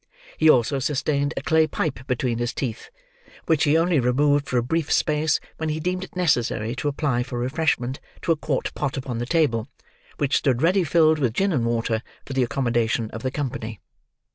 [0.35, 2.89] He also sustained a clay pipe between his teeth,
[3.45, 7.21] which he only removed for a brief space when he deemed it necessary to apply
[7.21, 9.67] for refreshment to a quart pot upon the table,
[10.17, 13.79] which stood ready filled with gin and water for the accommodation of the company.